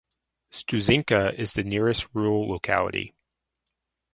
[0.51, 3.13] Stuzhenka is the nearest rural locality.